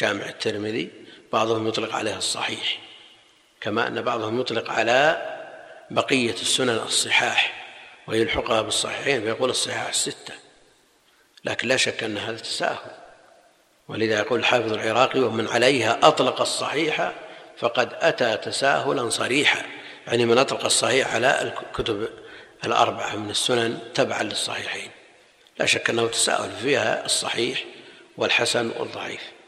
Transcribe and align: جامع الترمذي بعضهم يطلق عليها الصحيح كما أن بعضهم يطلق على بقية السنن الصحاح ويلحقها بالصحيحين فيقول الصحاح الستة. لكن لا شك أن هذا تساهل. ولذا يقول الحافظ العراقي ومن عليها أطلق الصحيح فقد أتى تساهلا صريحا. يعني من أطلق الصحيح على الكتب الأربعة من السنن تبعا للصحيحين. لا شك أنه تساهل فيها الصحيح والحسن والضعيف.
جامع 0.00 0.26
الترمذي 0.28 0.90
بعضهم 1.32 1.68
يطلق 1.68 1.94
عليها 1.94 2.18
الصحيح 2.18 2.78
كما 3.60 3.86
أن 3.86 4.02
بعضهم 4.02 4.40
يطلق 4.40 4.70
على 4.70 5.26
بقية 5.90 6.32
السنن 6.32 6.80
الصحاح 6.86 7.66
ويلحقها 8.06 8.62
بالصحيحين 8.62 9.22
فيقول 9.22 9.50
الصحاح 9.50 9.88
الستة. 9.88 10.34
لكن 11.44 11.68
لا 11.68 11.76
شك 11.76 12.02
أن 12.02 12.18
هذا 12.18 12.36
تساهل. 12.36 12.90
ولذا 13.88 14.18
يقول 14.18 14.38
الحافظ 14.38 14.72
العراقي 14.72 15.20
ومن 15.20 15.48
عليها 15.48 15.98
أطلق 16.02 16.40
الصحيح 16.40 17.12
فقد 17.58 17.94
أتى 17.94 18.36
تساهلا 18.36 19.10
صريحا. 19.10 19.62
يعني 20.06 20.26
من 20.26 20.38
أطلق 20.38 20.64
الصحيح 20.64 21.14
على 21.14 21.42
الكتب 21.42 22.08
الأربعة 22.64 23.16
من 23.16 23.30
السنن 23.30 23.78
تبعا 23.94 24.22
للصحيحين. 24.22 24.90
لا 25.58 25.66
شك 25.66 25.90
أنه 25.90 26.06
تساهل 26.06 26.50
فيها 26.62 27.04
الصحيح 27.04 27.64
والحسن 28.16 28.70
والضعيف. 28.78 29.39